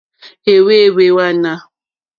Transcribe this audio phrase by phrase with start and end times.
[0.51, 1.53] Ɛ̀hwɛ́hwɛ́ wààná.